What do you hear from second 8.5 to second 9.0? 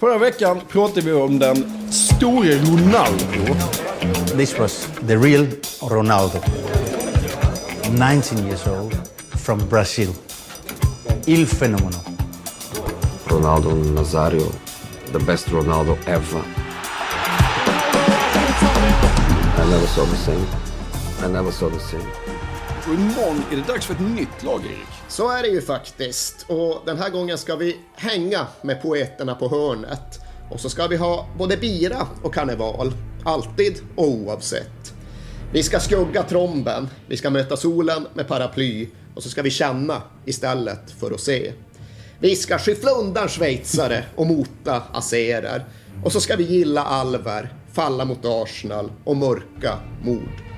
old